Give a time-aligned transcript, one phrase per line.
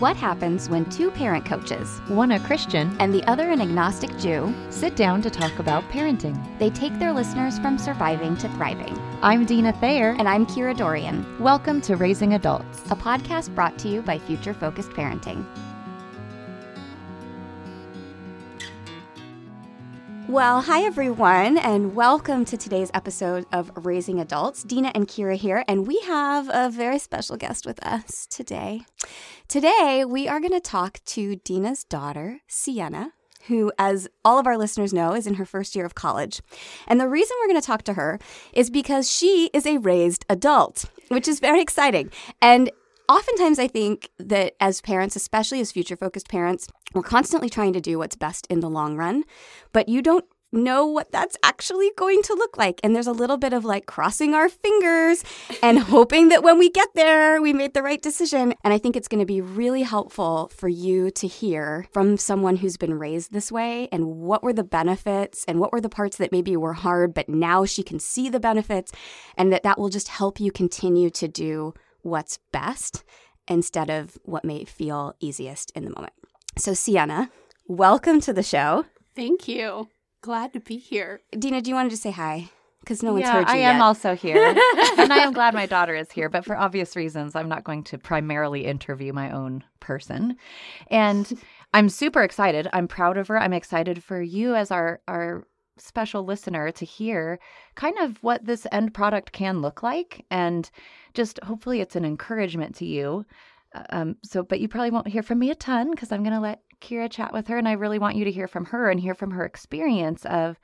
[0.00, 4.52] What happens when two parent coaches, one a Christian, and the other an agnostic Jew,
[4.68, 6.36] sit down to talk about parenting?
[6.58, 8.98] They take their listeners from surviving to thriving.
[9.22, 10.16] I'm Dina Thayer.
[10.18, 11.24] And I'm Kira Dorian.
[11.38, 15.46] Welcome to Raising Adults, a podcast brought to you by Future Focused Parenting.
[20.34, 24.64] Well, hi everyone, and welcome to today's episode of Raising Adults.
[24.64, 28.80] Dina and Kira here, and we have a very special guest with us today.
[29.46, 33.12] Today, we are going to talk to Dina's daughter, Sienna,
[33.46, 36.40] who, as all of our listeners know, is in her first year of college.
[36.88, 38.18] And the reason we're going to talk to her
[38.52, 42.10] is because she is a raised adult, which is very exciting.
[42.42, 42.72] And
[43.08, 47.80] oftentimes I think that as parents, especially as future focused parents, we're constantly trying to
[47.80, 49.24] do what's best in the long run,
[49.72, 52.80] but you don't know what that's actually going to look like.
[52.82, 55.24] And there's a little bit of like crossing our fingers
[55.62, 58.54] and hoping that when we get there, we made the right decision.
[58.62, 62.56] And I think it's going to be really helpful for you to hear from someone
[62.56, 66.16] who's been raised this way and what were the benefits and what were the parts
[66.18, 68.92] that maybe were hard, but now she can see the benefits
[69.36, 73.02] and that that will just help you continue to do what's best
[73.48, 76.12] instead of what may feel easiest in the moment.
[76.56, 77.30] So, Sienna,
[77.66, 78.84] welcome to the show.
[79.16, 79.88] Thank you.
[80.20, 81.20] Glad to be here.
[81.36, 82.50] Dina, do you want to just say hi?
[82.80, 83.74] Because no one's yeah, heard you I yet.
[83.74, 84.36] am also here.
[84.98, 87.82] and I am glad my daughter is here, but for obvious reasons, I'm not going
[87.84, 90.36] to primarily interview my own person.
[90.88, 91.40] And
[91.72, 92.68] I'm super excited.
[92.74, 93.38] I'm proud of her.
[93.38, 97.38] I'm excited for you as our our special listener to hear
[97.74, 100.70] kind of what this end product can look like and
[101.14, 103.24] just hopefully it's an encouragement to you.
[103.74, 106.32] Uh, um, so but you probably won't hear from me a ton because i'm going
[106.32, 108.88] to let kira chat with her and i really want you to hear from her
[108.88, 110.60] and hear from her experience of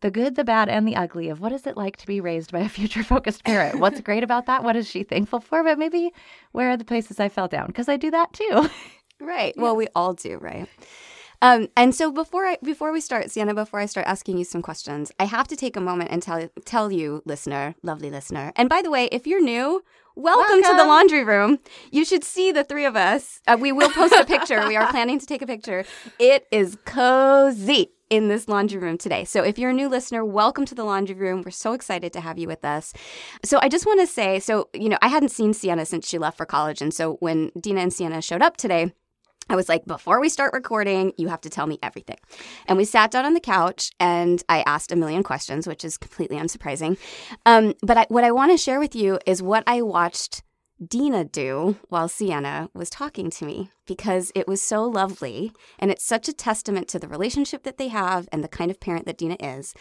[0.00, 2.52] the good the bad and the ugly of what is it like to be raised
[2.52, 3.80] by a future focused parent?
[3.80, 4.64] What's great about that?
[4.64, 5.62] What is she thankful for?
[5.64, 6.12] But maybe
[6.52, 7.66] where are the places i fell down?
[7.66, 8.68] Because i do that too.
[9.20, 9.54] Right.
[9.58, 10.68] Well we all do right
[11.42, 14.62] um, and so before I before we start, Sienna, before I start asking you some
[14.62, 18.52] questions, I have to take a moment and tell tell you, listener, lovely listener.
[18.56, 19.82] And by the way, if you're new,
[20.16, 20.62] welcome, welcome.
[20.70, 21.58] to the laundry room.
[21.90, 23.40] You should see the three of us.
[23.46, 24.66] Uh, we will post a picture.
[24.66, 25.84] we are planning to take a picture.
[26.18, 29.24] It is cozy in this laundry room today.
[29.24, 31.42] So if you're a new listener, welcome to the laundry room.
[31.42, 32.92] We're so excited to have you with us.
[33.44, 36.18] So I just want to say, so you know, I hadn't seen Sienna since she
[36.18, 38.92] left for college, and so when Dina and Sienna showed up today.
[39.48, 42.18] I was like, before we start recording, you have to tell me everything.
[42.66, 45.96] And we sat down on the couch and I asked a million questions, which is
[45.96, 46.98] completely unsurprising.
[47.46, 50.42] Um, but I, what I want to share with you is what I watched
[50.86, 56.04] Dina do while Sienna was talking to me because it was so lovely and it's
[56.04, 59.18] such a testament to the relationship that they have and the kind of parent that
[59.18, 59.74] Dina is.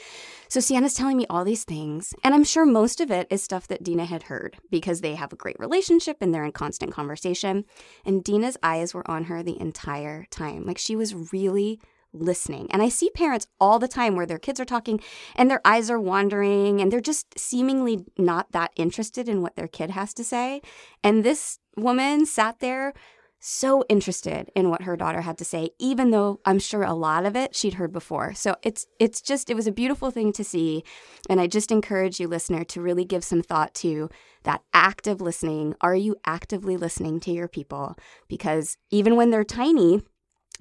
[0.47, 3.67] So Sienna's telling me all these things, and I'm sure most of it is stuff
[3.67, 7.65] that Dina had heard because they have a great relationship and they're in constant conversation.
[8.05, 10.65] And Dina's eyes were on her the entire time.
[10.65, 11.79] Like she was really
[12.17, 12.67] listening.
[12.71, 14.99] And I see parents all the time where their kids are talking
[15.35, 19.67] and their eyes are wandering and they're just seemingly not that interested in what their
[19.67, 20.61] kid has to say.
[21.03, 22.93] And this woman sat there
[23.39, 27.25] so interested in what her daughter had to say even though I'm sure a lot
[27.25, 28.33] of it she'd heard before.
[28.33, 30.83] So it's it's just it was a beautiful thing to see
[31.29, 34.09] and I just encourage you listener to really give some thought to
[34.43, 35.75] that active listening.
[35.81, 37.95] Are you actively listening to your people?
[38.27, 40.01] Because even when they're tiny,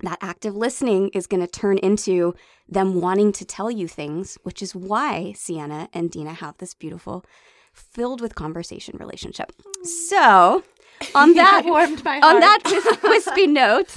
[0.02, 2.34] that active listening is going to turn into
[2.68, 7.24] them wanting to tell you things, which is why Sienna and Dina have this beautiful,
[7.72, 9.52] filled with conversation relationship.
[9.84, 10.64] So,
[11.14, 12.34] on that warmed my heart.
[12.34, 13.96] on that wispy note,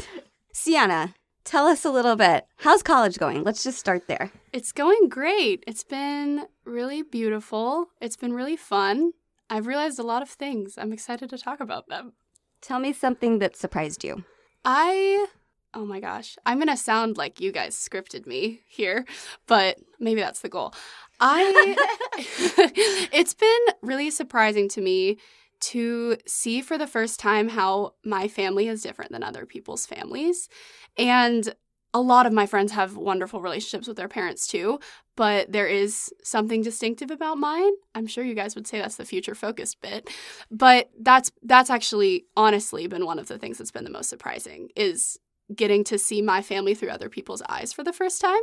[0.54, 2.46] Sienna, tell us a little bit.
[2.58, 3.44] How's college going?
[3.44, 4.32] Let's just start there.
[4.54, 5.64] It's going great.
[5.68, 7.88] It's been really beautiful.
[8.02, 9.12] It's been really fun.
[9.50, 10.78] I've realized a lot of things.
[10.78, 12.14] I'm excited to talk about them.
[12.62, 14.24] Tell me something that surprised you.
[14.66, 15.28] I
[15.74, 16.36] Oh my gosh.
[16.46, 19.06] I'm going to sound like you guys scripted me here,
[19.48, 20.74] but maybe that's the goal.
[21.20, 21.76] I
[23.14, 25.18] It's been really surprising to me
[25.62, 30.48] to see for the first time how my family is different than other people's families.
[30.98, 31.54] And
[31.94, 34.80] a lot of my friends have wonderful relationships with their parents too,
[35.16, 37.72] but there is something distinctive about mine.
[37.96, 40.10] I'm sure you guys would say that's the future focused bit,
[40.52, 44.70] but that's that's actually honestly been one of the things that's been the most surprising
[44.76, 45.18] is
[45.56, 48.42] getting to see my family through other people's eyes for the first time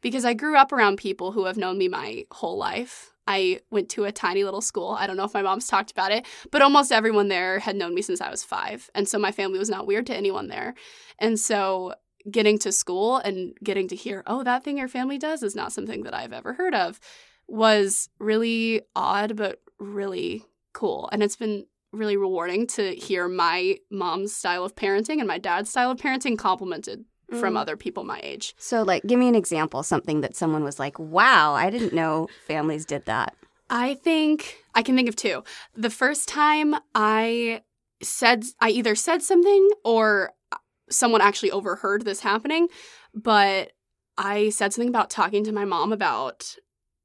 [0.00, 3.12] because I grew up around people who have known me my whole life.
[3.26, 4.96] I went to a tiny little school.
[4.98, 7.94] I don't know if my mom's talked about it, but almost everyone there had known
[7.94, 8.90] me since I was five.
[8.94, 10.74] And so my family was not weird to anyone there.
[11.18, 11.94] And so
[12.30, 15.72] getting to school and getting to hear, oh, that thing your family does is not
[15.72, 16.98] something that I've ever heard of
[17.46, 21.08] was really odd, but really cool.
[21.12, 25.70] And it's been really rewarding to hear my mom's style of parenting and my dad's
[25.70, 27.58] style of parenting complemented from Mm.
[27.58, 28.54] other people my age.
[28.58, 32.28] So, like, give me an example, something that someone was like, wow, I didn't know
[32.46, 33.34] families did that.
[33.70, 35.44] I think I can think of two.
[35.74, 37.62] The first time I
[38.02, 40.32] said, I either said something or
[40.88, 42.68] someone actually overheard this happening,
[43.14, 43.72] but
[44.16, 46.56] I said something about talking to my mom about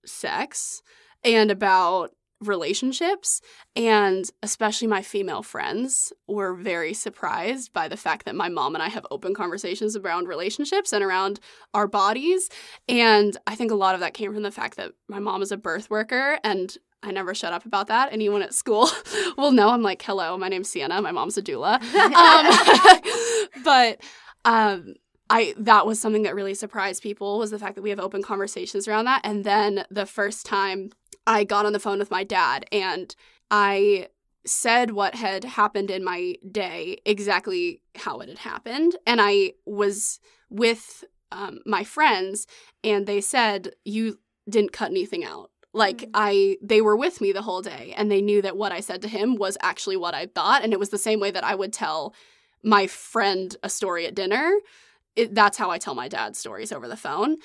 [0.06, 0.81] sex
[1.24, 2.12] and about
[2.48, 3.42] relationships.
[3.75, 8.84] And especially my female friends were very surprised by the fact that my mom and
[8.84, 11.40] I have open conversations around relationships and around
[11.74, 12.50] our bodies.
[12.88, 15.51] And I think a lot of that came from the fact that my mom is
[15.51, 18.13] a birth worker and I never shut up about that.
[18.13, 18.90] Anyone at school
[19.38, 21.01] will know I'm like, hello, my name's Sienna.
[21.01, 21.81] My mom's a doula.
[23.54, 24.01] Um, but
[24.45, 24.95] um,
[25.30, 28.22] I that was something that really surprised people was the fact that we have open
[28.22, 29.22] conversations around that.
[29.24, 30.92] And then the first time
[31.25, 33.16] I got on the phone with my dad and
[33.50, 34.10] I
[34.46, 38.98] said what had happened in my day exactly how it had happened.
[39.08, 42.46] And I was with um, my friends
[42.84, 44.19] and they said, You
[44.50, 45.50] didn't cut anything out.
[45.74, 46.10] Like Mhm.
[46.14, 49.02] I they were with me the whole day and they knew that what I said
[49.04, 50.64] to him was actually what I thought.
[50.64, 52.14] And it was the same way that I would tell
[52.64, 54.54] my friend a story at dinner.
[55.15, 57.38] It, that's how I tell my dad stories over the phone.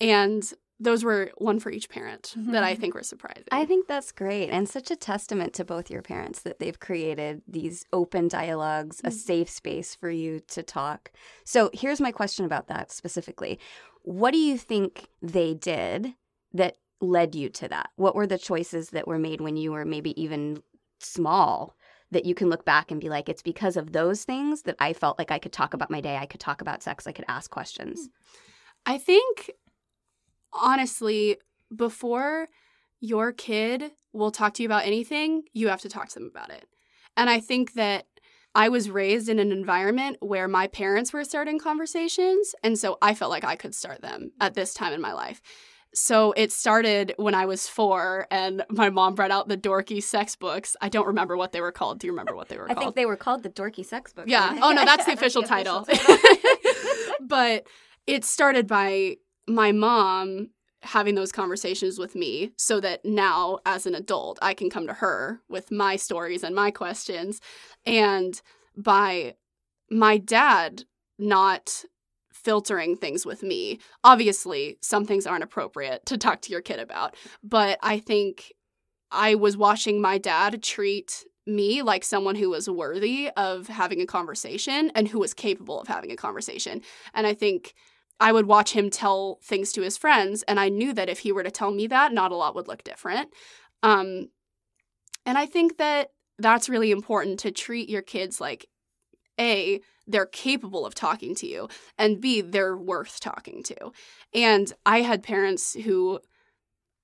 [0.00, 0.42] And
[0.80, 3.44] those were one for each parent that I think were surprising.
[3.52, 7.42] I think that's great and such a testament to both your parents that they've created
[7.46, 9.12] these open dialogues, a Mm.
[9.12, 11.12] safe space for you to talk.
[11.44, 13.60] So here's my question about that specifically.
[14.02, 16.14] What do you think they did
[16.52, 17.90] that led you to that?
[17.96, 20.62] What were the choices that were made when you were maybe even
[20.98, 21.76] small
[22.14, 24.94] that you can look back and be like, it's because of those things that I
[24.94, 27.26] felt like I could talk about my day, I could talk about sex, I could
[27.28, 28.08] ask questions?
[28.08, 28.10] Mm.
[28.86, 29.50] I think,
[30.52, 31.36] honestly,
[31.74, 32.48] before
[33.00, 36.50] your kid will talk to you about anything, you have to talk to them about
[36.50, 36.66] it.
[37.16, 38.06] And I think that
[38.54, 42.54] I was raised in an environment where my parents were starting conversations.
[42.62, 45.42] And so I felt like I could start them at this time in my life.
[45.94, 50.34] So it started when I was four, and my mom brought out the dorky sex
[50.34, 50.76] books.
[50.80, 52.00] I don't remember what they were called.
[52.00, 52.84] Do you remember what they were I called?
[52.84, 54.28] think they were called the dorky sex books.
[54.28, 54.58] Yeah.
[54.60, 55.84] Oh no, that's the official official title.
[55.84, 56.16] title.
[57.20, 57.66] but
[58.06, 60.50] it started by my mom
[60.82, 64.92] having those conversations with me so that now as an adult I can come to
[64.94, 67.40] her with my stories and my questions
[67.86, 68.40] and
[68.76, 69.36] by
[69.90, 70.84] my dad
[71.18, 71.84] not
[72.44, 73.78] filtering things with me.
[74.04, 78.52] Obviously, some things aren't appropriate to talk to your kid about, but I think
[79.10, 84.06] I was watching my dad treat me like someone who was worthy of having a
[84.06, 86.82] conversation and who was capable of having a conversation.
[87.12, 87.74] And I think
[88.20, 91.32] I would watch him tell things to his friends, and I knew that if he
[91.32, 93.28] were to tell me that, not a lot would look different.
[93.82, 94.28] Um,
[95.26, 98.66] and I think that that's really important to treat your kids like
[99.38, 103.92] A, they're capable of talking to you, and B, they're worth talking to.
[104.32, 106.20] And I had parents who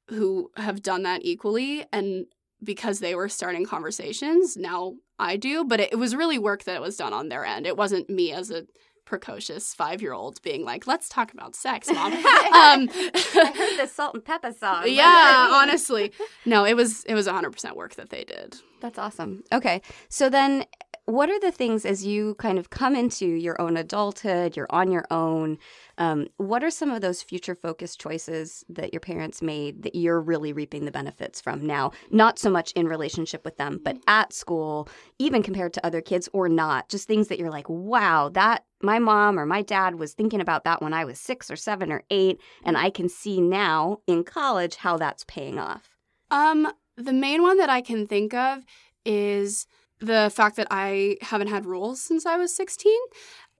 [0.09, 2.27] who have done that equally and
[2.65, 6.81] because they were starting conversations, now I do, but it, it was really work that
[6.83, 7.67] was done on their end.
[7.67, 8.67] It wasn't me as a
[9.07, 14.25] precocious 5-year-old being like, "Let's talk about sex, mom." um I heard the salt and
[14.25, 14.85] pepper song.
[14.89, 16.13] Yeah, honestly.
[16.45, 18.57] No, it was it was 100% work that they did.
[18.81, 19.43] That's awesome.
[19.53, 19.83] Okay.
[20.09, 20.65] So then
[21.11, 24.91] what are the things as you kind of come into your own adulthood, you're on
[24.91, 25.59] your own,
[25.99, 30.21] um, what are some of those future focused choices that your parents made that you're
[30.21, 31.91] really reaping the benefits from now?
[32.11, 34.89] Not so much in relationship with them, but at school,
[35.19, 38.99] even compared to other kids or not, just things that you're like, wow, that my
[38.99, 42.05] mom or my dad was thinking about that when I was six or seven or
[42.11, 45.97] eight, and I can see now in college how that's paying off.
[46.31, 48.63] Um the main one that I can think of
[49.07, 49.67] is
[50.01, 52.93] the fact that I haven't had rules since I was 16.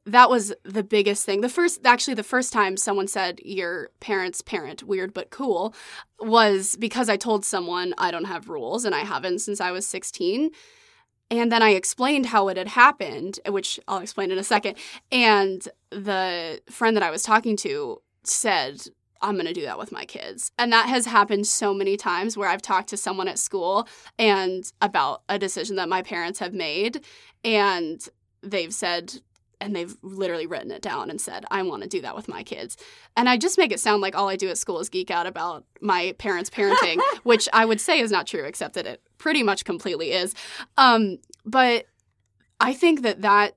[0.07, 1.43] That was the biggest thing.
[1.43, 5.75] The first, actually, the first time someone said your parents' parent, weird but cool,
[6.19, 9.87] was because I told someone I don't have rules and I haven't since I was
[9.87, 10.51] 16.
[11.31, 14.77] And then I explained how it had happened, which I'll explain in a second.
[15.13, 18.81] And the friend that I was talking to said,
[19.23, 20.51] I'm going to do that with my kids.
[20.59, 24.71] And that has happened so many times where I've talked to someone at school and
[24.81, 27.05] about a decision that my parents have made
[27.45, 28.01] and
[28.43, 29.21] they've said
[29.61, 32.43] and they've literally written it down and said, I want to do that with my
[32.43, 32.77] kids.
[33.17, 35.27] And I just make it sound like all I do at school is geek out
[35.27, 39.43] about my parents' parenting, which I would say is not true, except that it pretty
[39.43, 40.35] much completely is.
[40.79, 41.87] Um, but
[42.59, 43.55] I think that that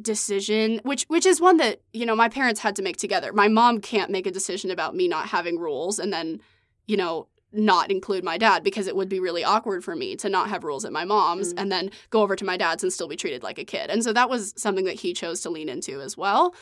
[0.00, 3.46] decision which which is one that you know my parents had to make together my
[3.46, 6.40] mom can't make a decision about me not having rules and then
[6.86, 10.28] you know not include my dad because it would be really awkward for me to
[10.28, 11.60] not have rules at my mom's Mm.
[11.60, 13.90] and then go over to my dad's and still be treated like a kid.
[13.90, 16.52] And so that was something that he chose to lean into as well.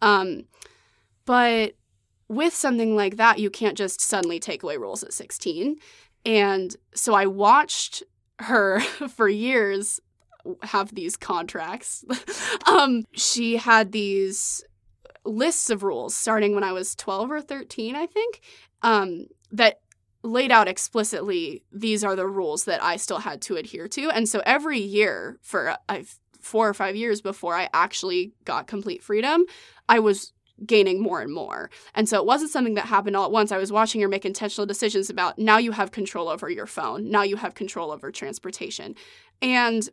[0.00, 0.44] Um,
[1.24, 1.74] but
[2.28, 5.76] with something like that, you can't just suddenly take away rules at 16.
[6.24, 8.04] And so I watched
[8.38, 8.78] her
[9.08, 10.00] for years
[10.62, 12.04] have these contracts.
[12.66, 14.64] um, she had these
[15.24, 18.40] lists of rules starting when I was 12 or 13, I think,
[18.82, 19.80] um, that
[20.22, 24.10] laid out explicitly these are the rules that I still had to adhere to.
[24.10, 26.02] And so every year for uh,
[26.40, 29.44] four or five years before I actually got complete freedom,
[29.88, 30.32] I was
[30.64, 31.70] gaining more and more.
[31.94, 33.52] And so it wasn't something that happened all at once.
[33.52, 37.10] I was watching her make intentional decisions about now you have control over your phone,
[37.10, 38.94] now you have control over transportation.
[39.42, 39.88] And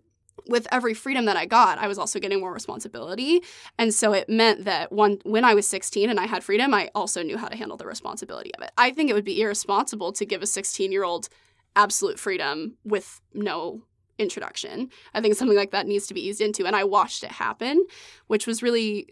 [0.47, 3.41] with every freedom that I got, I was also getting more responsibility.
[3.77, 6.89] And so it meant that one when I was 16 and I had freedom, I
[6.95, 8.71] also knew how to handle the responsibility of it.
[8.77, 11.29] I think it would be irresponsible to give a 16-year-old
[11.75, 13.83] absolute freedom with no
[14.19, 14.89] introduction.
[15.13, 17.85] I think something like that needs to be eased into and I watched it happen,
[18.27, 19.07] which was really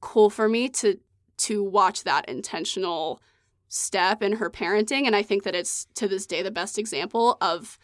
[0.00, 0.98] cool for me to
[1.38, 3.20] to watch that intentional
[3.68, 7.36] step in her parenting and I think that it's to this day the best example
[7.40, 7.78] of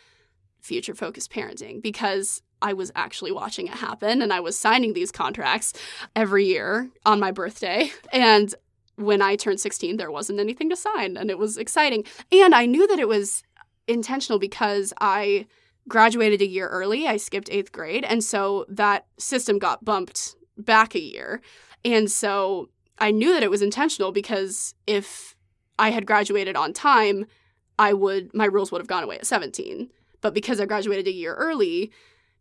[0.60, 5.12] future focused parenting because I was actually watching it happen and I was signing these
[5.12, 5.72] contracts
[6.16, 7.90] every year on my birthday.
[8.12, 8.54] And
[8.96, 12.04] when I turned 16, there wasn't anything to sign and it was exciting.
[12.30, 13.42] And I knew that it was
[13.88, 15.46] intentional because I
[15.88, 17.06] graduated a year early.
[17.06, 18.04] I skipped eighth grade.
[18.04, 21.40] And so that system got bumped back a year.
[21.84, 25.36] And so I knew that it was intentional because if
[25.78, 27.26] I had graduated on time,
[27.78, 29.90] I would, my rules would have gone away at 17.
[30.20, 31.90] But because I graduated a year early,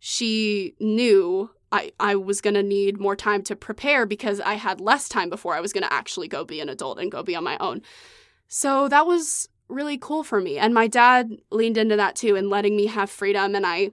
[0.03, 4.81] she knew I, I was going to need more time to prepare because I had
[4.81, 7.35] less time before I was going to actually go be an adult and go be
[7.35, 7.83] on my own.
[8.47, 10.57] So that was really cool for me.
[10.57, 13.53] And my dad leaned into that too and letting me have freedom.
[13.53, 13.91] And I,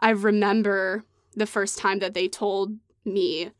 [0.00, 1.04] I remember
[1.36, 3.50] the first time that they told me,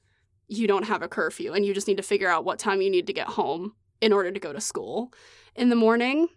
[0.48, 2.90] you don't have a curfew and you just need to figure out what time you
[2.90, 5.12] need to get home in order to go to school
[5.54, 6.28] in the morning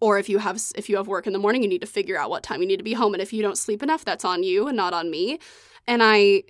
[0.00, 2.18] or if you have if you have work in the morning you need to figure
[2.18, 3.14] out what time you need to be home.
[3.14, 5.38] And if you don't sleep enough that's on you and not on me.
[5.86, 6.44] And i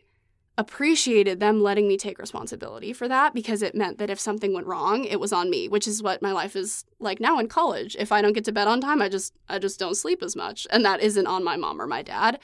[0.56, 4.68] appreciated them letting me take responsibility for that because it meant that if something went
[4.68, 7.96] wrong it was on me which is what my life is like now in college.
[7.98, 10.36] If i don't get to bed on time i just i just don't sleep as
[10.36, 10.66] much.
[10.70, 12.38] And that isn't on my mom or my dad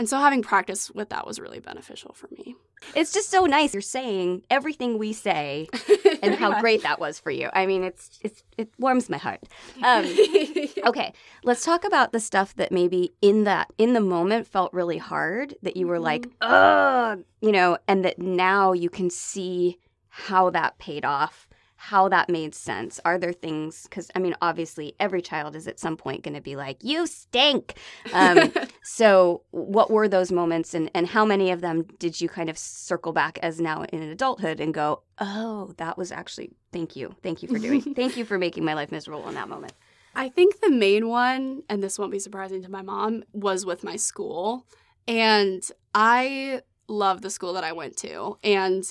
[0.00, 2.56] and so having practice with that was really beneficial for me
[2.94, 3.74] It's just so nice.
[3.74, 5.68] You're saying everything we say
[6.22, 7.50] and how great that was for you.
[7.52, 9.42] I mean, it's it's it warms my heart.
[9.84, 10.06] Um,
[10.86, 11.12] okay,
[11.44, 15.54] let's talk about the stuff that maybe in that in the moment felt really hard
[15.62, 19.76] that you were like, ugh, you know, and that now you can see
[20.08, 21.49] how that paid off,
[21.82, 23.00] how that made sense.
[23.06, 23.84] Are there things?
[23.84, 27.06] Because I mean, obviously, every child is at some point going to be like, "You
[27.06, 27.78] stink."
[28.12, 32.50] Um, so, what were those moments, and and how many of them did you kind
[32.50, 37.14] of circle back as now in adulthood and go, "Oh, that was actually thank you,
[37.22, 39.72] thank you for doing, thank you for making my life miserable in that moment."
[40.14, 43.82] I think the main one, and this won't be surprising to my mom, was with
[43.82, 44.66] my school.
[45.08, 45.62] And
[45.94, 48.36] I love the school that I went to.
[48.44, 48.84] And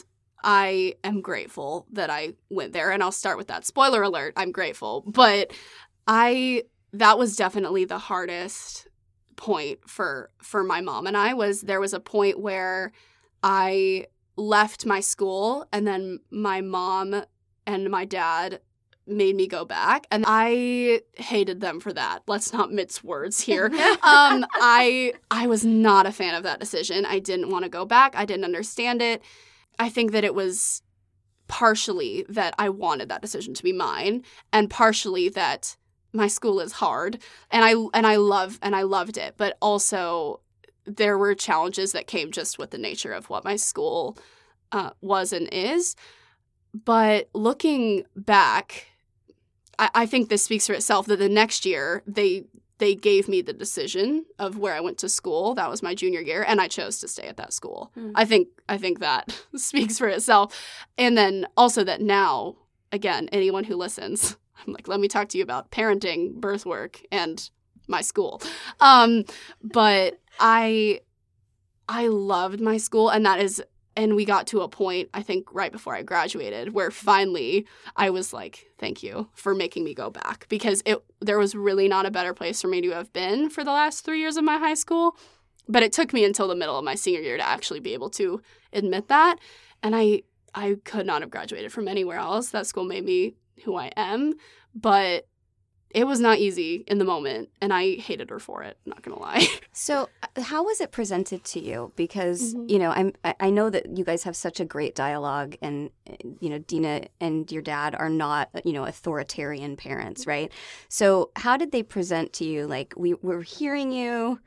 [0.44, 2.92] I am grateful that I went there.
[2.92, 3.66] And I'll start with that.
[3.66, 5.04] Spoiler alert, I'm grateful.
[5.06, 5.52] But
[6.08, 8.88] I, that was definitely the hardest
[9.40, 12.92] point for for my mom and I was there was a point where
[13.42, 17.24] I left my school and then my mom
[17.66, 18.60] and my dad
[19.08, 22.24] made me go back and I hated them for that.
[22.28, 23.68] Let's not mince words here.
[24.04, 27.06] um I I was not a fan of that decision.
[27.06, 28.16] I didn't want to go back.
[28.18, 29.22] I didn't understand it.
[29.80, 30.84] I think that it was
[31.48, 35.76] partially that I wanted that decision to be mine and partially that
[36.14, 37.20] my school is hard
[37.50, 40.42] and I and I love and I loved it, but also
[40.86, 44.18] there were challenges that came just with the nature of what my school
[44.72, 45.96] uh, was and is.
[46.74, 48.88] But looking back,
[49.78, 52.46] I, I think this speaks for itself that the next year they
[52.80, 55.54] they gave me the decision of where I went to school.
[55.54, 57.92] That was my junior year, and I chose to stay at that school.
[57.94, 58.12] Hmm.
[58.16, 60.60] I think I think that speaks for itself.
[60.98, 62.56] And then also that now,
[62.92, 67.02] again, anyone who listens, I'm like, let me talk to you about parenting, birth work,
[67.12, 67.50] and
[67.88, 68.42] my school.
[68.80, 69.26] Um,
[69.62, 71.02] but I
[71.90, 73.62] I loved my school, and that is
[73.96, 77.66] and we got to a point i think right before i graduated where finally
[77.96, 80.48] i was like thank you for making me go back.
[80.50, 83.64] Because it there was really not a better place for me to have been for
[83.64, 85.18] the last 3 years of my high school.
[85.68, 88.10] But it took me until the middle of my senior year to actually be able
[88.12, 88.42] to
[88.74, 89.38] admit that.
[89.84, 90.24] And i
[90.56, 92.50] i could not have graduated from anywhere else.
[92.50, 94.34] That school made me who i am.
[94.74, 95.28] But
[95.92, 98.78] it was not easy in the moment, and I hated her for it.
[98.86, 99.46] Not gonna lie.
[99.72, 101.94] So, uh, how was it presented to you?
[101.96, 102.70] Because Mhm.
[102.70, 106.16] you know, I'm I know that you guys have such a great dialogue, and uh,
[106.42, 110.52] you know, Dina and your dad are not you know authoritarian parents, right?
[110.90, 112.68] So, how did they present to you?
[112.68, 114.40] Like, we we're hearing you,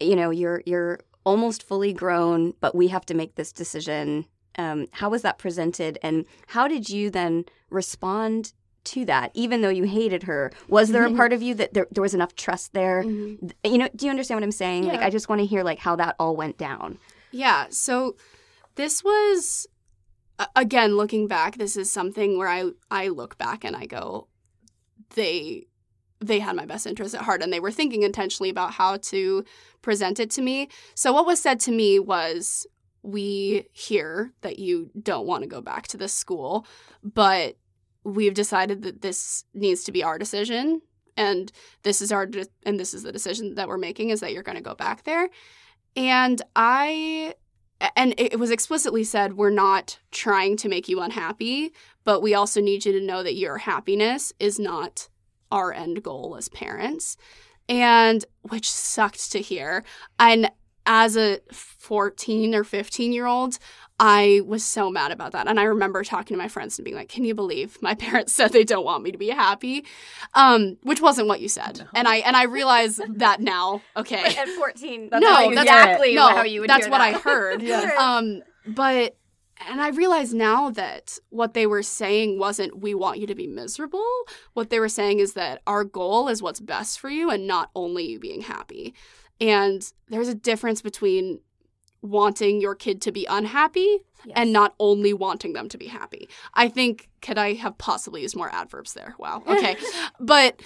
[0.00, 4.26] you know, you're you're almost fully grown, but we have to make this decision.
[4.58, 8.52] Um, how was that presented, and how did you then respond?
[8.94, 11.86] To that, even though you hated her, was there a part of you that there,
[11.90, 13.02] there was enough trust there?
[13.04, 13.52] Mhm.
[13.64, 15.78] you know do you understand what i'm saying like i just want to hear like
[15.78, 16.98] how that all went down
[17.30, 18.16] Yeah, so
[18.76, 19.66] this was
[20.54, 24.28] again looking back, this is something where I I look back and I go
[25.14, 25.66] they
[26.20, 29.44] they had my best interest at heart and they were thinking intentionally about how to
[29.82, 30.68] present it to me.
[30.94, 32.66] So what was said to me was
[33.02, 36.66] we hear that you don't want to go back to this school,
[37.02, 37.56] but
[38.14, 40.82] we've decided that this needs to be our decision
[41.18, 41.50] and
[41.82, 44.44] this is our de- and this is the decision that we're making is that you're
[44.44, 45.28] going to go back there.
[45.96, 47.34] And I
[47.94, 51.72] and it was explicitly said we're not trying to make you unhappy,
[52.04, 55.08] but we also need you to know that your happiness is not
[55.50, 57.16] our end goal as parents.
[57.68, 59.84] And which sucked to hear.
[60.18, 60.50] And
[60.88, 63.58] as a 14 or 15 year old,
[64.00, 65.48] I was so mad about that.
[65.48, 68.32] And I remember talking to my friends and being like, Can you believe my parents
[68.32, 69.84] said they don't want me to be happy?
[70.34, 71.86] Um, which wasn't what you said.
[71.94, 73.82] And I and I realize that now.
[73.96, 74.24] Okay.
[74.36, 77.14] at 14 no, how that's exactly no, how you would that's hear what that.
[77.14, 77.62] I heard.
[77.68, 77.98] Yes.
[77.98, 79.16] Um, but
[79.68, 83.46] and I realize now that what they were saying wasn't we want you to be
[83.46, 84.06] miserable.
[84.54, 87.70] What they were saying is that our goal is what's best for you and not
[87.74, 88.94] only you being happy.
[89.40, 91.40] And there's a difference between
[92.02, 93.98] wanting your kid to be unhappy
[94.34, 96.28] and not only wanting them to be happy.
[96.54, 99.14] I think could I have possibly used more adverbs there?
[99.18, 99.42] Wow.
[99.48, 99.76] Okay.
[100.20, 100.60] but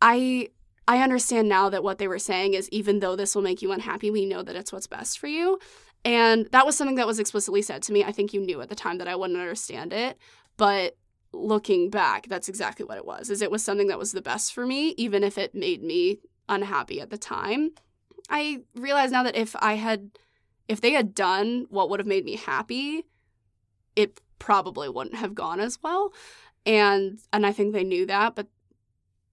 [0.00, 0.48] I
[0.88, 3.72] I understand now that what they were saying is even though this will make you
[3.72, 5.58] unhappy, we know that it's what's best for you.
[6.04, 8.04] And that was something that was explicitly said to me.
[8.04, 10.16] I think you knew at the time that I wouldn't understand it,
[10.56, 10.96] but
[11.32, 13.30] looking back, that's exactly what it was.
[13.30, 16.20] Is it was something that was the best for me even if it made me
[16.48, 17.72] unhappy at the time.
[18.28, 20.10] I realize now that if I had
[20.68, 23.04] if they had done what would have made me happy,
[23.94, 26.12] it probably wouldn't have gone as well.
[26.64, 28.48] And and I think they knew that, but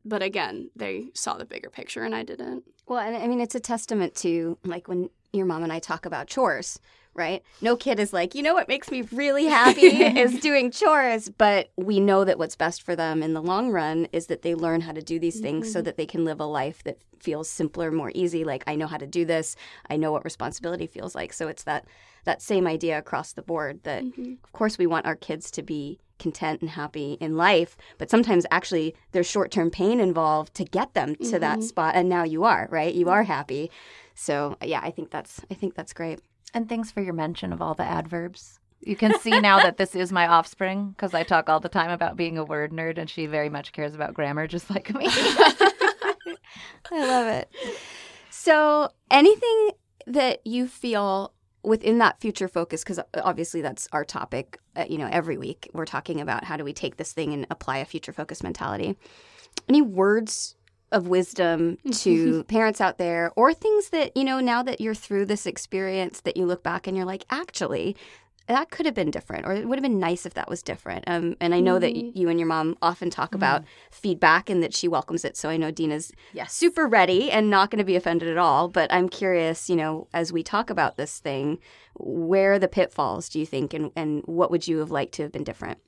[0.06, 2.64] but again, they saw the bigger picture and I didn't.
[2.88, 6.06] well and i mean it's a testament to like when your mom and i talk
[6.06, 6.80] about chores
[7.16, 7.44] right?
[7.62, 11.30] No kid is like you know what makes me really happy is doing chores.
[11.30, 14.56] But we know that what's best for them in the long run is that they
[14.56, 15.86] learn how to do these things so Mhm.
[15.86, 18.98] that they can live a life that feels simpler more easy like i know how
[18.98, 19.56] to do this.
[19.90, 21.32] I know what responsibility feels like.
[21.34, 21.86] So it's that
[22.26, 24.04] that same idea across the board that
[24.44, 28.46] of course we want our kids to be content and happy in life but sometimes
[28.50, 31.64] actually there's short-term pain involved to get them to that Mhm.
[31.64, 32.94] spot and now you are right?
[32.94, 33.70] You are happy.
[34.16, 36.20] So yeah i think that's i think that's great
[36.54, 38.60] And thanks for your mention of all the adverbs.
[38.82, 41.90] You can see now that this is my offspring because I talk all the time
[41.90, 45.08] about being a word nerd, and she very much cares about grammar, just like me.
[46.92, 47.50] i love it
[48.30, 49.72] so anything
[50.06, 55.08] that you feel within that future focus because obviously that's our topic uh, you know
[55.12, 58.12] every week we're talking about how do we take this thing and apply a future
[58.12, 58.98] focus mentality
[59.70, 60.56] any words
[60.94, 65.26] of wisdom to parents out there or things that you know now that you're through
[65.26, 67.96] this experience that you look back and you're like actually
[68.48, 71.04] that could have been different or it would have been nice if that was different
[71.08, 72.12] um, and i know that Mhm.
[72.16, 75.58] you and your mom often talk about feedback and that she welcomes it so i
[75.58, 76.54] know dina's yes.
[76.54, 78.68] super ready and not going to be offended at all.
[78.68, 81.60] But I'm curious, you know, as we talk about this thing,
[81.96, 85.24] where are the pitfalls do you think, and, and what would you have liked to
[85.24, 85.80] have been different?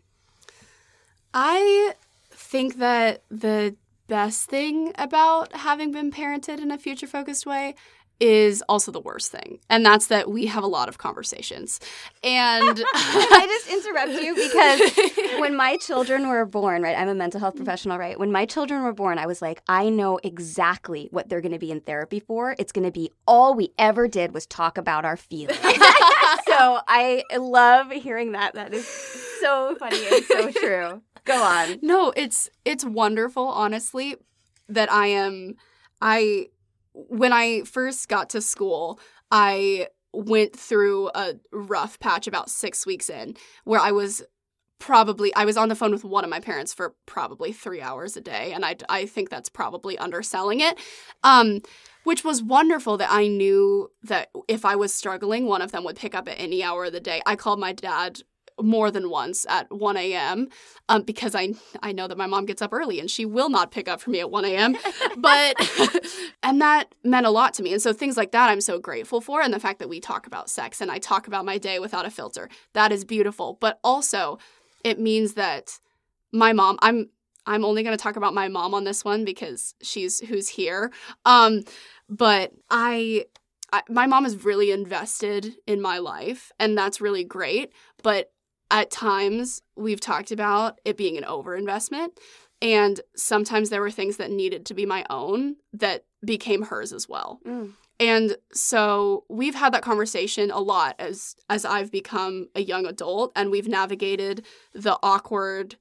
[1.33, 1.93] I
[2.31, 3.75] think that the
[4.07, 7.75] best thing about having been parented in a future focused way
[8.19, 9.59] is also the worst thing.
[9.69, 11.79] And that's that we have a lot of conversations.
[12.23, 17.39] And I just interrupt you because when my children were born, right, I'm a mental
[17.39, 18.17] health professional, right?
[18.17, 21.59] When my children were born, I was like, I know exactly what they're going to
[21.59, 22.55] be in therapy for.
[22.57, 25.59] It's going to be all we ever did was talk about our feelings.
[26.47, 28.53] so I love hearing that.
[28.55, 31.01] That is so funny and so true.
[31.25, 31.79] Go on.
[31.81, 34.15] No, it's it's wonderful, honestly,
[34.69, 35.55] that I am
[36.01, 36.47] I
[36.93, 38.99] when I first got to school,
[39.31, 43.35] I went through a rough patch about 6 weeks in
[43.65, 44.23] where I was
[44.79, 48.15] probably I was on the phone with one of my parents for probably 3 hours
[48.15, 50.77] a day and I I think that's probably underselling it.
[51.23, 51.61] Um
[52.03, 55.95] which was wonderful that I knew that if I was struggling, one of them would
[55.95, 57.21] pick up at any hour of the day.
[57.25, 58.21] I called my dad
[58.61, 60.47] more than once at 1 a.m.
[60.89, 63.71] Um, because I I know that my mom gets up early and she will not
[63.71, 64.77] pick up for me at 1 a.m.
[65.17, 65.55] but
[66.43, 67.73] and that meant a lot to me.
[67.73, 69.41] And so things like that I'm so grateful for.
[69.41, 72.05] And the fact that we talk about sex and I talk about my day without
[72.05, 73.57] a filter, that is beautiful.
[73.59, 74.39] But also
[74.83, 75.79] it means that
[76.31, 77.09] my mom, I'm
[77.45, 80.91] I'm only going to talk about my mom on this one because she's who's here.
[81.25, 81.61] Um,
[82.09, 83.25] but I,
[83.71, 87.71] I, my mom is really invested in my life, and that's really great.
[88.03, 88.31] But
[88.71, 92.17] at times, we've talked about it being an overinvestment.
[92.61, 97.07] And sometimes there were things that needed to be my own that became hers as
[97.07, 97.39] well.
[97.45, 97.73] Mm.
[97.99, 103.31] And so we've had that conversation a lot as as I've become a young adult
[103.35, 105.77] and we've navigated the awkward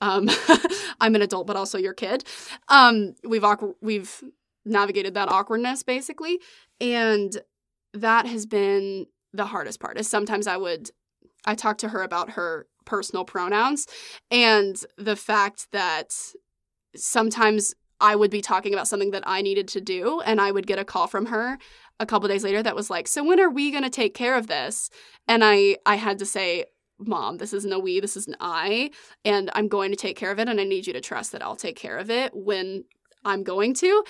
[0.00, 0.28] um
[1.00, 2.24] I'm an adult but also your kid.
[2.68, 3.44] Um we've
[3.80, 4.22] we've
[4.64, 6.38] navigated that awkwardness basically
[6.80, 7.40] and
[7.94, 9.98] that has been the hardest part.
[9.98, 10.90] Is sometimes I would
[11.44, 13.86] I talked to her about her personal pronouns
[14.30, 16.14] and the fact that
[16.96, 20.66] sometimes I would be talking about something that I needed to do, and I would
[20.66, 21.58] get a call from her
[21.98, 24.36] a couple days later that was like, "So when are we going to take care
[24.36, 24.88] of this?"
[25.26, 26.66] And I I had to say,
[26.98, 28.90] "Mom, this isn't a we, this is an I,
[29.24, 31.42] and I'm going to take care of it, and I need you to trust that
[31.42, 32.84] I'll take care of it when
[33.24, 34.04] I'm going to."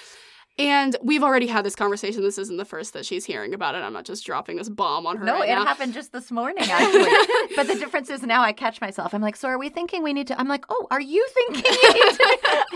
[0.59, 2.23] And we've already had this conversation.
[2.23, 3.79] This isn't the first that she's hearing about it.
[3.79, 5.25] I'm not just dropping this bomb on her.
[5.25, 5.65] No, right it now.
[5.65, 7.55] happened just this morning, actually.
[7.55, 9.15] but the difference is now I catch myself.
[9.15, 10.41] I'm like, so are we thinking we need to?
[10.41, 12.37] I'm like, oh, are you thinking you need to?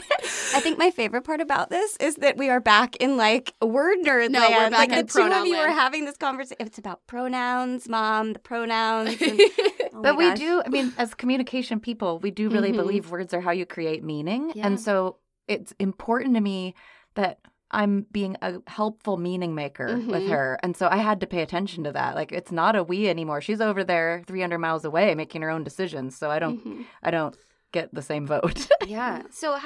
[0.55, 3.99] I think my favorite part about this is that we are back in like word
[4.05, 4.71] nerd No, we're land.
[4.71, 6.59] back like in the two of pronoun you are having this conversation.
[6.61, 9.21] It's about pronouns, mom, the pronouns.
[9.21, 9.41] And,
[9.93, 10.39] oh but we gosh.
[10.39, 12.77] do, I mean, as communication people, we do really Mhm.
[12.77, 14.53] believe words are how you create meaning.
[14.55, 14.67] Yeah.
[14.69, 15.17] And so
[15.49, 16.75] it's important to me
[17.15, 17.39] that
[17.73, 20.29] I'm being a helpful meaning maker with Mhm.
[20.31, 20.59] her.
[20.63, 22.15] And so I had to pay attention to that.
[22.15, 23.41] Like it's not a we anymore.
[23.41, 26.17] She's over there 300 miles away making her own decisions.
[26.17, 26.85] So I don't Mhm.
[27.03, 27.37] I don't
[27.73, 28.69] get the same vote.
[28.87, 29.23] Yeah.
[29.31, 29.61] So uh,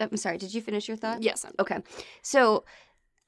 [0.00, 0.38] I'm sorry.
[0.38, 1.22] Did you finish your thought?
[1.22, 1.78] Yes, I'm Okay.
[2.22, 2.64] So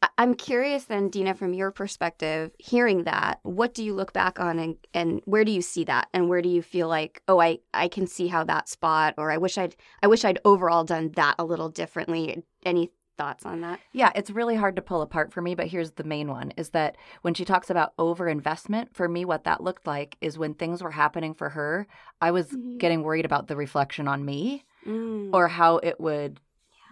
[0.02, 4.40] I- I'm curious then, Dina, from your perspective, hearing that, what do you look back
[4.40, 6.08] on and, and where do you see that?
[6.12, 9.30] And where do you feel like, oh, I, I can see how that spot or
[9.30, 12.42] I wish I'd I wish I'd overall done that a little differently.
[12.66, 13.80] Any thoughts on that?
[13.92, 16.70] Yeah, it's really hard to pull apart for me, but here's the main one is
[16.70, 20.82] that when she talks about overinvestment, for me, what that looked like is when things
[20.82, 21.86] were happening for her,
[22.20, 22.78] I was Mhm.
[22.78, 25.30] getting worried about the reflection on me Mm.
[25.32, 26.40] or how it would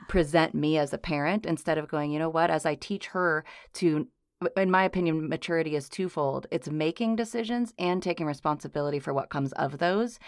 [0.08, 3.44] present me as a parent instead of going, you know what, as I teach her
[3.74, 4.08] to.
[4.56, 6.46] In my opinion, maturity is twofold.
[6.50, 10.18] It's making decisions and taking responsibility for what comes of those.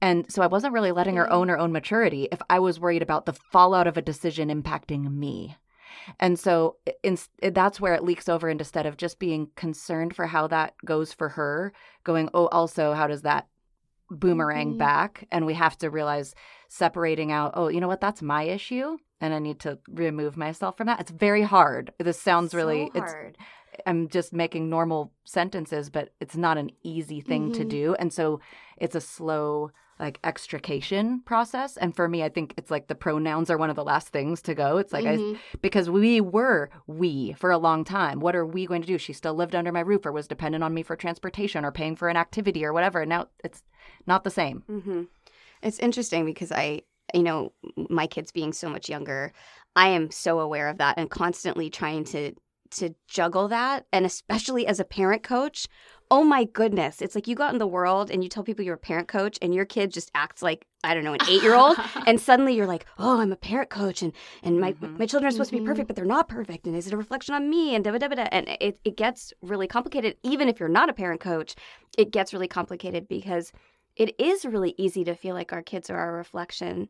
[0.00, 3.02] And so I wasn't really letting her own her own maturity if I was worried
[3.02, 5.56] about the fallout of a decision impacting me.
[6.20, 10.26] And so in, that's where it leaks over into instead of just being concerned for
[10.26, 11.72] how that goes for her,
[12.04, 13.48] going, oh, also, how does that
[14.10, 14.78] boomerang Mhm.
[14.78, 15.26] back?
[15.32, 16.34] And we have to realize
[16.68, 18.98] separating out, oh, you know what, that's my issue.
[19.20, 21.00] And I need to remove myself from that.
[21.00, 21.92] It's very hard.
[21.98, 23.38] This sounds really, so it's hard.
[23.86, 27.68] I'm just making normal sentences, but it's not an easy thing to Mhm.
[27.68, 27.94] do.
[27.98, 28.40] And so
[28.76, 31.78] it's a slow like extrication process.
[31.78, 34.42] And for me, I think it's like the pronouns are one of the last things
[34.42, 34.76] to go.
[34.76, 35.36] It's like Mhm.
[35.36, 38.20] I because we were we for a long time.
[38.20, 38.98] What are we going to do?
[38.98, 41.96] She still lived under my roof or was dependent on me for transportation or paying
[41.96, 43.00] for an activity or whatever.
[43.00, 43.62] And now it's
[44.06, 44.64] not the same.
[44.68, 45.04] Mm-hmm.
[45.62, 46.82] It's interesting because I,
[47.14, 47.52] you know,
[47.90, 49.32] my kids being so much younger,
[49.74, 52.32] I am so aware of that and constantly trying to
[52.72, 55.68] to juggle that, and especially as a parent coach.
[56.10, 57.00] Oh my goodness!
[57.00, 59.06] It's like you go out in the world and you tell people you're a parent
[59.08, 62.20] coach, and your kid just acts like I don't know an eight year old, and
[62.20, 64.98] suddenly you're like, oh, I'm a parent coach, and and my Mhm.
[64.98, 65.60] my children are supposed to Mhm.
[65.60, 67.74] be perfect, but they're not perfect, and is it a reflection on me?
[67.76, 70.16] And da da da da, and it it gets really complicated.
[70.24, 71.54] Even if you're not a parent coach,
[71.96, 73.52] it gets really complicated because
[73.96, 76.88] it is really easy to feel like our kids are a reflection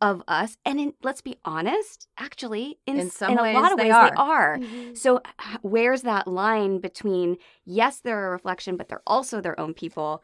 [0.00, 0.56] of us.
[0.64, 3.94] And in, let's be honest, actually, in, In some in a lot of they ways,
[3.94, 4.10] are.
[4.10, 4.58] they are.
[4.58, 4.96] Mhm.
[4.96, 5.20] So,
[5.62, 10.22] where's that line between, yes, they're a reflection, but they're also their own people?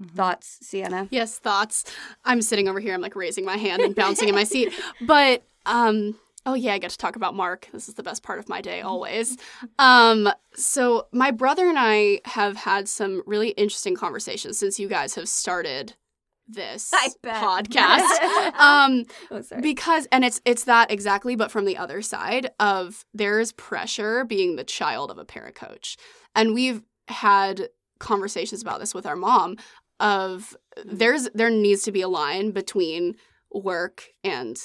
[0.00, 0.14] Mm-hmm.
[0.14, 1.08] Thoughts, Sienna?
[1.10, 1.84] Yes, thoughts.
[2.24, 2.94] I'm sitting over here.
[2.94, 4.72] I'm like raising my hand and bouncing in my seat.
[5.00, 6.16] But um,
[6.48, 7.68] oh yeah, I get to talk about Mark.
[7.72, 9.36] This is the best part of my day always.
[9.78, 15.14] Um, so my brother and I have had some really interesting conversations since you guys
[15.16, 15.94] have started
[16.48, 16.90] this
[17.22, 18.54] podcast.
[18.58, 23.52] um, Oh, because and it's it's that exactly but from the other side of there's
[23.52, 25.98] pressure being the child of a parent coach
[26.34, 29.56] and we've had conversations about this with our mom
[30.00, 33.16] of there's there needs to be a line between
[33.52, 34.56] work and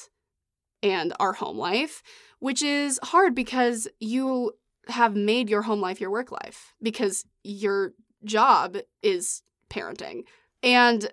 [0.83, 2.03] and our home life
[2.39, 4.51] which is hard because you
[4.89, 7.93] have made your home life your work life because your
[8.23, 10.23] job is parenting
[10.61, 11.11] And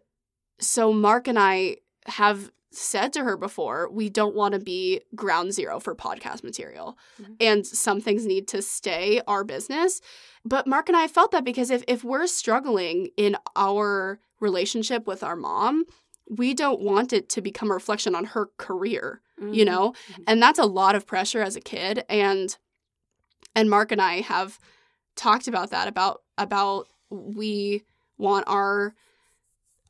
[0.60, 5.52] so Mark and I have said to her before, we don't want to be ground
[5.52, 6.96] zero for podcast material.
[7.20, 7.36] Mhm.
[7.40, 10.00] And some things need to stay our business.
[10.44, 15.24] But Mark and I felt that because if, if we're struggling in our relationship with
[15.24, 15.84] our mom,
[16.28, 19.66] we don't want it to become a reflection on her career, you Mhm.
[19.66, 19.94] know?
[20.12, 20.24] Mhm.
[20.26, 22.04] And that's a lot of pressure as a kid.
[22.08, 22.56] And
[23.54, 24.58] and Mark and I have
[25.16, 27.82] talked about that, about about we
[28.18, 28.94] want our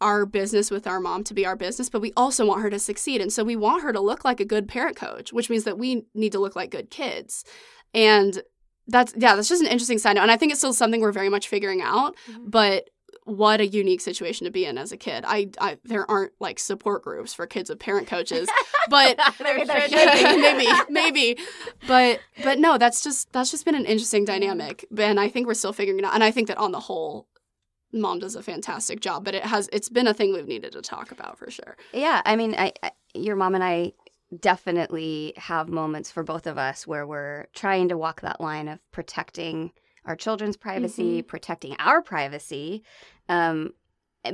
[0.00, 2.78] our business with our mom to be our business, but we also want her to
[2.78, 3.20] succeed.
[3.20, 5.76] And so we want her to look like a good parent coach, which means that
[5.78, 7.44] we need to look like good kids.
[7.92, 8.42] And
[8.88, 10.22] that's yeah, that's just an interesting side note.
[10.22, 12.16] And I think it's still something we're very much figuring out.
[12.30, 12.50] Mhm.
[12.50, 12.88] But
[13.30, 15.24] what a unique situation to be in as a kid.
[15.26, 18.48] I, I there aren't like support groups for kids of parent coaches,
[18.88, 20.40] but There There should should be.
[20.40, 21.38] maybe maybe
[21.86, 25.54] but but no that's just that's just been an interesting dynamic and i think we're
[25.54, 27.26] still figuring it out and i think that on the whole
[27.92, 30.82] mom does a fantastic job but it has it's been a thing we've needed to
[30.82, 33.92] talk about for sure Yeah, I mean, I, I your mom and I
[34.50, 38.78] definitely have moments for both of us where we're trying to walk that line of
[38.92, 39.72] protecting
[40.04, 42.82] our children's privacy, protecting our privacy,
[43.28, 43.70] um,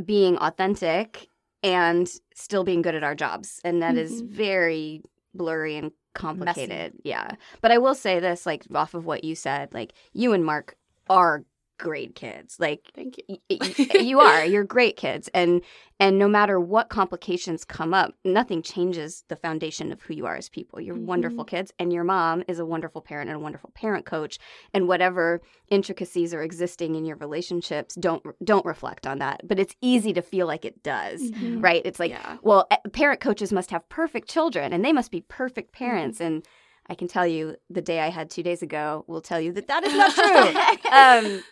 [0.04, 1.28] being authentic,
[1.62, 4.28] and still being good at our jobs, and that is Mhm.
[4.28, 5.02] very
[5.34, 6.94] blurry and complicated.
[7.04, 10.44] Yeah, but I will say this, like off of what you said, like you and
[10.44, 10.76] Mark
[11.08, 11.44] are
[11.78, 13.38] great kids, like thank you.
[13.50, 14.44] y- you are.
[14.44, 15.28] You're great kids.
[15.34, 15.62] And
[15.98, 20.36] and no matter what complications come up nothing changes the foundation of who you are
[20.36, 20.80] as people.
[20.80, 24.38] You're wonderful kids and your mom is a wonderful parent and a wonderful parent coach
[24.74, 29.40] and whatever intricacies are existing in your relationships don't don't reflect on that.
[29.48, 31.62] But it's easy to feel like it does Mhm.
[31.62, 31.82] right?
[31.84, 32.36] It's like yeah.
[32.42, 36.20] well parent coaches must have perfect children and they must be perfect parents.
[36.20, 36.44] And
[36.88, 39.66] i can tell you the day i had two days ago will tell you that
[39.66, 40.14] that is not
[41.24, 41.32] true.
[41.32, 41.42] Um,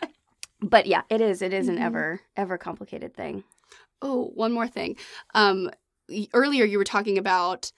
[0.65, 1.43] but yeah, it is.
[1.43, 1.83] It is an Mhm.
[1.85, 3.45] ever, ever complicated thing.
[4.03, 4.97] oh one more thing
[5.35, 5.71] um
[6.35, 7.71] earlier you were talking about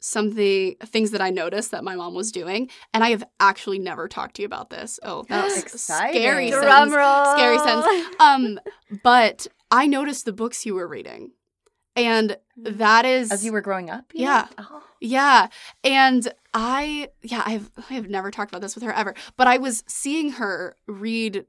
[0.00, 4.08] something things that i noticed that my mom was doing and i have actually never
[4.08, 6.20] talked to you about this oh that's Exciting.
[6.22, 6.94] scary Drum sentence.
[6.94, 7.36] roll.
[7.36, 8.16] Scary sentence.
[8.18, 8.58] um
[9.02, 11.32] but i noticed the books you were reading
[11.96, 14.06] and that is As you were growing up?
[14.14, 14.48] you Yeah.
[14.58, 14.82] Oh.
[15.00, 15.48] yeah
[15.84, 19.84] and i yeah i've i've never talked about this with her ever but i was
[19.86, 21.44] seeing her read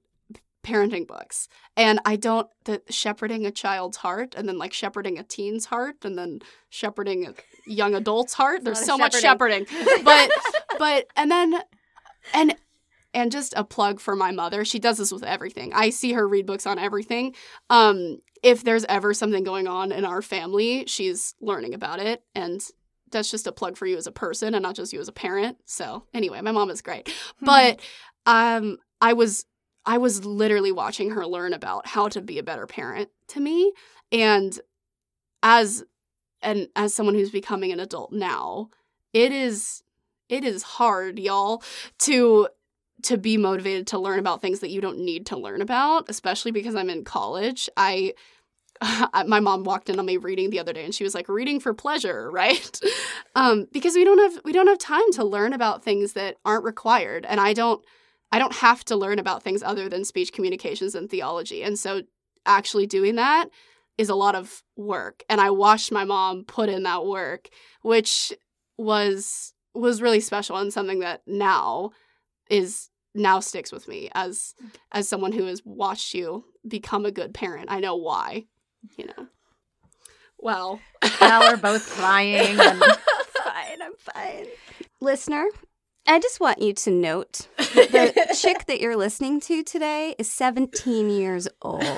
[0.64, 1.48] parenting books.
[1.76, 5.96] And i don't the shepherding a child's heart and then like shepherding a teen's heart
[6.04, 7.34] and then shepherding a
[7.66, 8.64] young adult's heart.
[8.64, 9.66] There's so much shepherding.
[10.04, 10.32] But
[10.78, 11.56] but and then
[12.34, 12.56] and
[13.14, 14.64] and just a plug for my mother.
[14.64, 15.74] She does this with everything.
[15.74, 17.36] I see her read books on everything.
[17.70, 22.24] Um if there's ever something going on in our family she's learning about it.
[22.36, 22.62] And
[23.12, 25.14] that's just a plug for you as a person and not just you as a
[25.14, 25.58] parent.
[25.66, 27.12] So anyway my mom is great.
[27.42, 27.80] But
[28.26, 29.46] um i was
[29.86, 33.74] i was literally watching her learn about how to be a better parent to me.
[34.12, 34.60] And
[35.44, 35.84] as
[36.42, 38.70] and as someone who's becoming an adult now
[39.14, 39.84] it is
[40.30, 41.64] it is hard y'all
[42.00, 42.48] to
[43.04, 46.52] to be motivated to learn about things that you don't need to learn about especially
[46.52, 47.70] because i'm in college.
[47.78, 48.14] I
[49.28, 51.60] my mom walked in on me reading the other day and she was like reading
[51.60, 52.80] for pleasure right?
[53.36, 56.64] Um because we don't have we don't have time to learn about things that aren't
[56.64, 57.26] required.
[57.28, 57.84] And i don't
[58.32, 62.02] i don't have to learn about things other than speech communications and theology and so
[62.46, 63.48] actually doing that
[63.98, 67.50] is a lot of work and i watched my mom put in that work
[67.82, 68.34] which
[68.78, 71.92] was was really special and something that now
[72.50, 74.56] is now sticks with me as
[74.92, 78.46] as someone who has watched you become a good parent i know why
[78.98, 79.28] you know
[80.42, 80.80] Well,
[81.22, 82.60] now we're both crying.
[82.60, 82.80] And
[83.44, 84.48] fine, I'm fine.
[85.00, 85.46] Listener,
[86.08, 91.10] I just want you to note the chick that you're listening to today is 17
[91.10, 91.84] years old.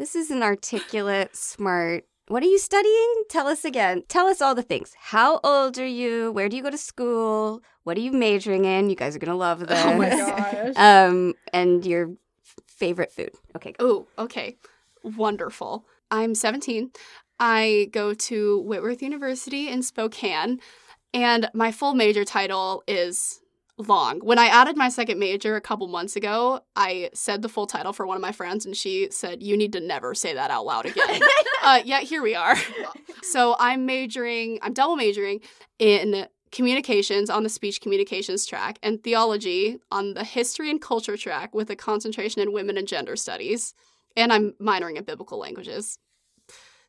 [0.00, 2.06] This is an articulate, smart.
[2.28, 3.24] What are you studying?
[3.28, 4.02] Tell us again.
[4.08, 4.94] Tell us all the things.
[4.98, 6.32] How old are you?
[6.32, 7.60] Where do you go to school?
[7.84, 8.88] What are you majoring in?
[8.88, 9.78] You guys are gonna love this.
[9.84, 10.72] Oh my gosh.
[10.76, 12.12] Um, and your
[12.66, 13.32] favorite food.
[13.54, 13.74] Okay.
[13.78, 14.56] Oh, okay.
[15.02, 15.84] Wonderful.
[16.10, 16.92] I'm 17.
[17.38, 20.60] I go to Whitworth University in Spokane,
[21.12, 23.40] and my full major title is
[23.88, 24.20] long.
[24.20, 27.92] When I added my second major a couple months ago, I said the full title
[27.92, 30.66] for one of my friends, and she said, You need to never say that out
[30.66, 31.20] loud again.
[31.64, 32.56] uh, yet here we are.
[33.22, 35.40] so I'm majoring, I'm double majoring
[35.78, 41.54] in communications on the speech communications track and theology on the history and culture track
[41.54, 43.74] with a concentration in women and gender studies.
[44.16, 45.98] And I'm minoring in biblical languages.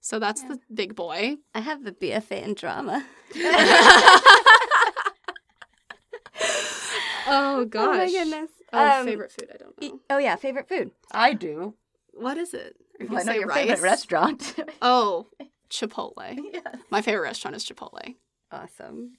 [0.01, 1.37] So that's the big boy.
[1.53, 3.05] I have the BFA in drama.
[7.27, 7.83] Oh gosh.
[7.93, 8.49] Oh my goodness.
[8.73, 9.49] Oh, Um, favorite food?
[9.53, 9.99] I don't y- know.
[10.09, 10.91] Oh yeah, favorite food.
[11.11, 11.75] I do.
[12.13, 12.75] What is it?
[12.99, 13.57] Are you Well, I know say your rice?
[13.67, 14.55] favorite restaurant.
[14.81, 15.27] Oh,
[15.69, 16.35] Chipotle.
[16.53, 16.63] yes.
[16.89, 18.15] My favorite restaurant is Chipotle.
[18.51, 19.13] Awesome.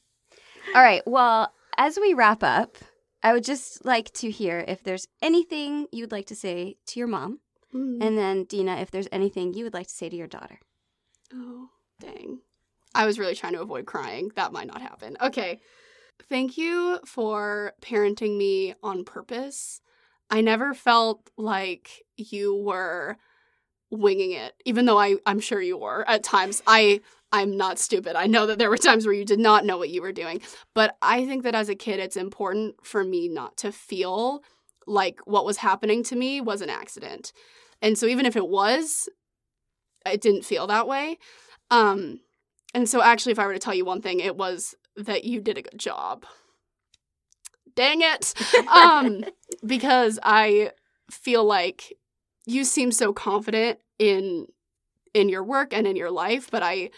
[0.75, 1.03] All right.
[1.07, 2.77] Well, as we wrap up,
[3.23, 7.09] I would just like to hear if there's anything you'd like to say to your
[7.09, 7.41] mom.
[7.75, 8.03] Mm.
[8.05, 10.59] And then, Dina, if there's anything you would like to say to your daughter.
[11.33, 11.69] Oh,
[12.01, 12.41] dang.
[12.95, 14.31] I was really trying to avoid crying.
[14.37, 15.17] That might not happen.
[15.21, 15.61] Okay.
[16.29, 19.81] Thank you for parenting me on purpose.
[20.31, 23.17] I never felt like you were
[23.91, 26.63] winging it, even though I, I'm sure you were at times.
[26.67, 27.01] I
[27.33, 28.15] I'm not stupid.
[28.15, 30.43] I know that there were times where you did not know what you were doing.
[30.75, 34.45] But I think that as a kid, it's important for me not to feel
[34.87, 37.33] like what was happening to me was an accident.
[37.81, 39.09] And so even if it was,
[40.07, 41.19] it didn't feel that way.
[41.71, 42.21] Um,
[42.75, 45.41] and so actually, if I were to tell you one thing, it was that you
[45.41, 46.25] did a good job.
[47.75, 48.35] Dang it.
[48.69, 49.25] Um,
[49.67, 50.73] because I
[51.11, 51.95] feel like
[52.47, 54.47] you seem so confident in
[55.15, 56.91] in your work and in your life, but I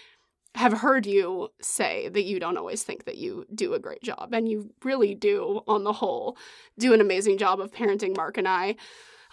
[0.55, 4.33] have heard you say that you don't always think that you do a great job,
[4.33, 6.37] and you really do, on the whole,
[6.79, 8.77] do an amazing job of parenting Mark and I.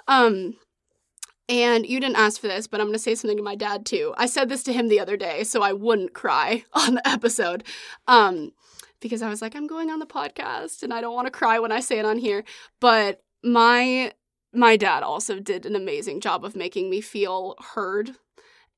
[0.07, 0.55] Um,
[1.51, 3.85] and you didn't ask for this, but I'm going to say something to my dad
[3.85, 4.13] too.
[4.17, 7.65] I said this to him the other day so I wouldn't cry on the episode.
[8.07, 8.53] Um,
[9.01, 11.59] because I was like, I'm going on the podcast and I don't want to cry
[11.59, 12.43] when I say it on here.
[12.79, 14.13] But my
[14.53, 18.11] my dad also did an amazing job of making me feel heard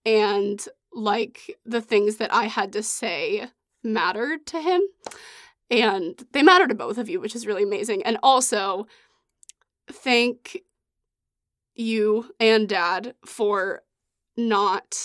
[0.06, 3.48] and like the things that I had to say
[3.84, 4.82] mattered to him.
[5.70, 8.04] And they matter to both of you, which is really amazing.
[8.04, 8.88] And also,
[9.92, 10.62] thank
[11.76, 13.82] you and dad for
[14.38, 14.96] not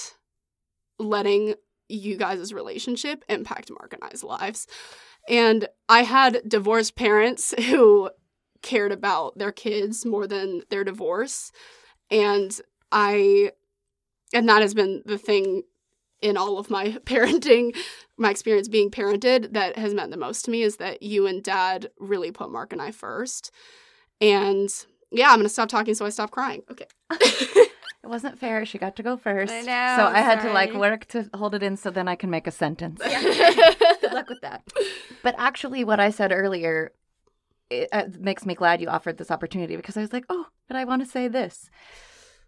[0.98, 1.54] letting
[1.88, 4.66] you guys' relationship impact Mark and I's lives.
[5.28, 8.10] And I had divorced parents who
[8.62, 11.52] cared about their kids more than their divorce.
[12.10, 12.58] And
[12.90, 13.52] I,
[14.32, 15.62] and that has been the thing
[16.20, 17.76] in all of my parenting,
[18.16, 21.42] my experience being parented, that has meant the most to me is that you and
[21.42, 23.52] dad really put Mark and I first.
[24.20, 24.68] And
[25.10, 26.62] yeah, I'm going to stop talking so I stop crying.
[26.70, 26.86] Okay.
[28.04, 28.64] It wasn't fair.
[28.64, 29.52] She got to go first.
[29.52, 32.14] I know, So I had to like work to hold it in so then I
[32.14, 33.02] can make a sentence.
[33.04, 34.62] Good luck with that.
[35.22, 36.92] But actually, what I said earlier
[37.70, 40.76] it, uh, makes me glad you offered this opportunity because I was like, oh, but
[40.76, 41.68] I want to say this.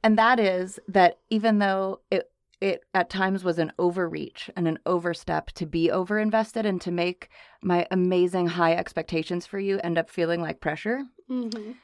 [0.02, 4.78] And that is that even though it, it at times was an overreach and an
[4.86, 7.28] overstep to be overinvested and to make
[7.60, 11.74] my amazing high expectations for you end up feeling like pressure, Mhm.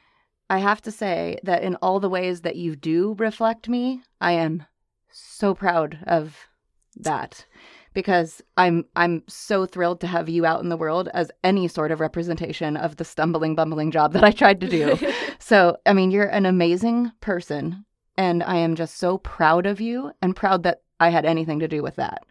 [0.49, 4.33] I have to say that in all the ways that you do reflect me, I
[4.33, 4.65] am
[5.11, 6.47] so proud of
[6.95, 7.45] that
[7.93, 11.91] because I'm I'm so thrilled to have you out in the world as any sort
[11.91, 14.97] of representation of the stumbling bumbling job that I tried to do.
[15.39, 17.85] so, I mean, you're an amazing person
[18.17, 21.67] and I am just so proud of you and proud that I had anything to
[21.67, 22.23] do with that.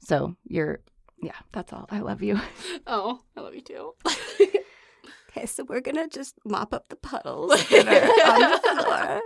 [0.00, 0.80] So, you're
[1.22, 1.86] yeah, that's all.
[1.90, 2.38] I love you.
[2.86, 3.94] Oh, I love you too.
[5.36, 9.20] Okay, so we're gonna just mop up the puddles that are on the floor,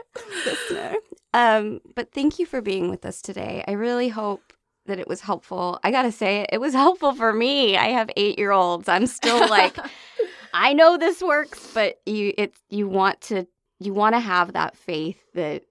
[0.45, 0.95] listener.
[1.33, 3.63] Um, but thank you for being with us today.
[3.69, 4.53] I really hope
[4.87, 5.79] that it was helpful.
[5.85, 7.77] I gotta say, it was helpful for me.
[7.77, 8.89] I have eight year olds.
[8.89, 9.77] I'm still like,
[10.55, 13.47] I know this works, but you it's you want to
[13.79, 15.63] you want to have that faith that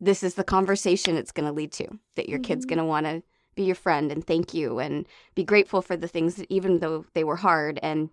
[0.00, 1.86] this is the conversation it's gonna lead to.
[2.16, 2.70] That your kid's Mhm.
[2.70, 3.22] gonna want to
[3.54, 7.04] be your friend and thank you and be grateful for the things that even though
[7.14, 8.10] they were hard and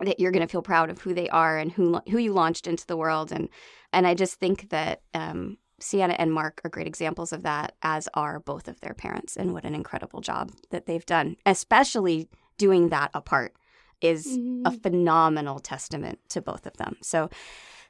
[0.00, 2.66] that you're going to feel proud of who they are and who who you launched
[2.66, 3.48] into the world and
[3.92, 8.08] and I just think that um, Sienna and Mark are great examples of that as
[8.14, 12.88] are both of their parents and what an incredible job that they've done especially doing
[12.90, 13.54] that apart
[14.00, 14.38] is a
[14.70, 14.82] Mhm.
[14.82, 17.28] phenomenal testament to both of them so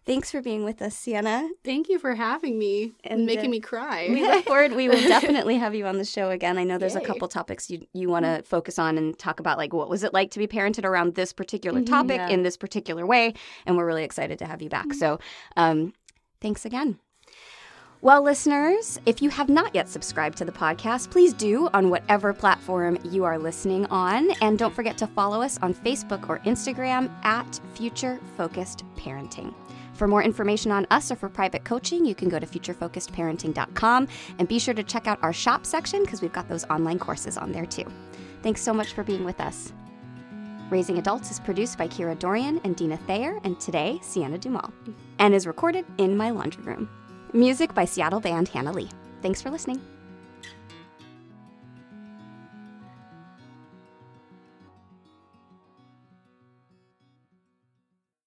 [0.09, 3.51] thanks for being with us Sienna Thank you for having me and, And, making uh,
[3.51, 4.09] me cry.
[4.11, 4.73] we look forward.
[4.73, 6.59] We will definitely have you on the show again.
[6.59, 9.59] I know there's a couple topics you you want to focus on and talk about,
[9.59, 12.29] like what was it like to be parented around this particular Mhm, topic yeah.
[12.29, 13.35] in this particular way,
[13.67, 14.93] and we're really excited to have you back.
[14.95, 15.21] So,
[15.57, 15.93] um,
[16.41, 16.99] thanks again.
[18.01, 22.33] Well, listeners, if you have not yet subscribed to the podcast, please do on whatever
[22.33, 24.31] platform you are listening on.
[24.41, 29.53] And don't forget to follow us on Facebook or Instagram at Future Focused Parenting.
[29.99, 34.07] For more information on us or for private coaching, you can go to futurefocusedparenting.com
[34.39, 37.37] and be sure to check out our shop section because we've got those online courses
[37.37, 37.85] on there too.
[38.45, 39.73] Thanks so much for being with us.
[40.71, 44.71] Raising Adults is produced by Kira Dorian and Dina Thayer, and today, Sienna Dumal,
[45.19, 46.89] and is recorded in my laundry room.
[47.33, 48.91] Music by Seattle band Hannah Lee.
[49.21, 49.81] Thanks for listening.